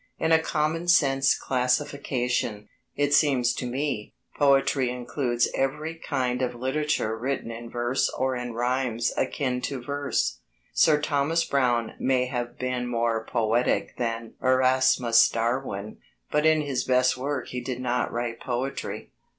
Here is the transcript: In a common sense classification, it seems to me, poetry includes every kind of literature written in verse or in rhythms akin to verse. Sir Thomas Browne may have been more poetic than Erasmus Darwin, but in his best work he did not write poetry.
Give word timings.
In 0.17 0.31
a 0.31 0.39
common 0.39 0.87
sense 0.87 1.37
classification, 1.37 2.69
it 2.95 3.13
seems 3.13 3.53
to 3.53 3.67
me, 3.67 4.15
poetry 4.35 4.89
includes 4.89 5.47
every 5.53 5.93
kind 5.93 6.41
of 6.41 6.55
literature 6.55 7.15
written 7.15 7.51
in 7.51 7.69
verse 7.69 8.09
or 8.17 8.35
in 8.35 8.53
rhythms 8.55 9.13
akin 9.15 9.61
to 9.61 9.79
verse. 9.79 10.39
Sir 10.73 10.99
Thomas 10.99 11.45
Browne 11.45 11.93
may 11.99 12.25
have 12.25 12.57
been 12.57 12.87
more 12.87 13.23
poetic 13.27 13.95
than 13.97 14.33
Erasmus 14.41 15.29
Darwin, 15.29 15.99
but 16.31 16.47
in 16.47 16.61
his 16.61 16.83
best 16.83 17.15
work 17.15 17.49
he 17.49 17.61
did 17.61 17.79
not 17.79 18.11
write 18.11 18.39
poetry. 18.39 19.11